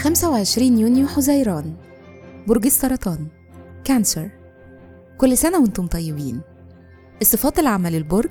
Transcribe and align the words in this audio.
25 0.00 0.78
يونيو 0.78 1.06
حزيران 1.06 1.74
برج 2.46 2.66
السرطان 2.66 3.26
كانسر. 3.84 4.30
كل 5.18 5.38
سنة 5.38 5.58
وأنتم 5.60 5.86
طيبين. 5.86 6.40
الصفات 7.22 7.58
العامة 7.58 7.90
للبرج 7.90 8.30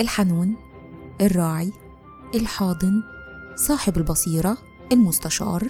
الحنون 0.00 0.56
الراعي 1.20 1.72
الحاضن 2.34 3.02
صاحب 3.56 3.96
البصيرة 3.96 4.58
المستشار 4.92 5.68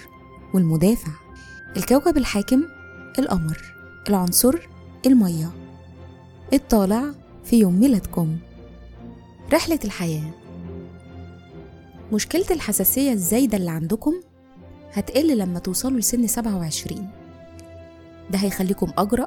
والمدافع. 0.54 1.12
الكوكب 1.76 2.16
الحاكم 2.16 2.62
القمر. 3.18 3.62
العنصر 4.08 4.54
المية. 5.06 5.50
الطالع 6.52 7.04
في 7.44 7.58
يوم 7.58 7.80
ميلادكم. 7.80 8.36
رحلة 9.52 9.80
الحياة. 9.84 10.30
مشكلة 12.12 12.46
الحساسية 12.50 13.12
الزايدة 13.12 13.56
اللي 13.56 13.70
عندكم 13.70 14.14
هتقل 14.92 15.38
لما 15.38 15.58
توصلوا 15.58 15.98
لسن 15.98 16.26
27 16.26 17.08
ده 18.30 18.38
هيخليكم 18.38 18.92
أجرأ 18.98 19.26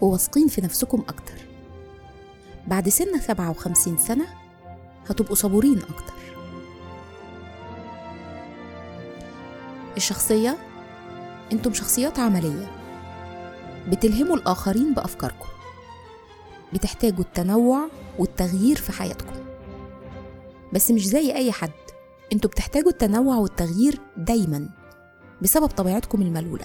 وواثقين 0.00 0.48
في 0.48 0.60
نفسكم 0.60 1.00
أكتر. 1.08 1.34
بعد 2.66 2.88
سن 2.88 3.20
57 3.20 3.98
سنة 3.98 4.24
هتبقوا 5.08 5.34
صبورين 5.36 5.78
أكتر. 5.78 6.14
الشخصية؟ 9.96 10.58
أنتم 11.52 11.72
شخصيات 11.72 12.18
عملية. 12.18 12.70
بتلهموا 13.88 14.36
الآخرين 14.36 14.94
بأفكاركم. 14.94 15.48
بتحتاجوا 16.72 17.24
التنوع 17.24 17.88
والتغيير 18.18 18.76
في 18.76 18.92
حياتكم. 18.92 19.34
بس 20.72 20.90
مش 20.90 21.06
زي 21.06 21.34
أي 21.34 21.52
حد. 21.52 21.70
أنتوا 22.32 22.50
بتحتاجوا 22.50 22.90
التنوع 22.90 23.36
والتغيير 23.36 23.98
دايما. 24.16 24.68
بسبب 25.42 25.66
طبيعتكم 25.66 26.22
الملولة. 26.22 26.64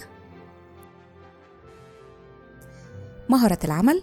مهرة 3.28 3.58
العمل. 3.64 4.02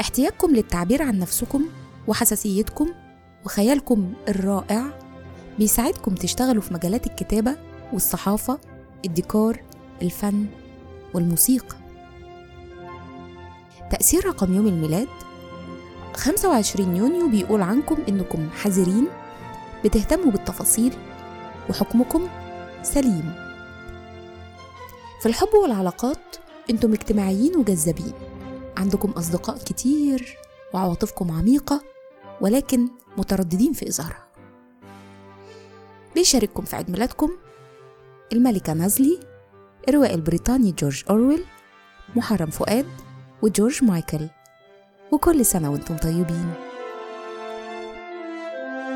احتياجكم 0.00 0.50
للتعبير 0.50 1.02
عن 1.02 1.18
نفسكم 1.18 1.64
وحساسيتكم 2.08 2.88
وخيالكم 3.44 4.12
الرائع 4.28 4.82
بيساعدكم 5.58 6.14
تشتغلوا 6.14 6.62
في 6.62 6.74
مجالات 6.74 7.06
الكتابة 7.06 7.56
والصحافة 7.92 8.58
الديكور 9.04 9.56
الفن 10.02 10.46
والموسيقى. 11.14 11.76
تأثير 13.90 14.26
رقم 14.26 14.54
يوم 14.54 14.66
الميلاد. 14.66 15.08
25 16.16 16.96
يونيو 16.96 17.28
بيقول 17.28 17.62
عنكم 17.62 17.96
إنكم 18.08 18.48
حذرين 18.50 19.06
بتهتموا 19.84 20.32
بالتفاصيل 20.32 20.92
وحكمكم 21.70 22.28
سليم. 22.86 23.34
في 25.20 25.26
الحب 25.26 25.48
والعلاقات 25.62 26.36
أنتم 26.70 26.92
اجتماعيين 26.92 27.56
وجذابين. 27.56 28.12
عندكم 28.76 29.10
أصدقاء 29.10 29.58
كتير 29.58 30.36
وعواطفكم 30.74 31.30
عميقة 31.30 31.82
ولكن 32.40 32.88
مترددين 33.18 33.72
في 33.72 33.88
إظهارها. 33.88 34.26
بيشارككم 36.14 36.62
في 36.62 36.76
عيد 36.76 36.90
ميلادكم؟ 36.90 37.30
الملكة 38.32 38.72
نازلي 38.72 39.20
الروائي 39.88 40.14
البريطاني 40.14 40.72
جورج 40.72 41.04
أورويل 41.10 41.44
محرم 42.16 42.50
فؤاد 42.50 42.86
وجورج 43.42 43.84
مايكل. 43.84 44.28
وكل 45.12 45.46
سنة 45.46 45.70
وأنتم 45.70 45.96
طيبين. 45.96 46.54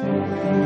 thank 0.03 0.55
you 0.55 0.60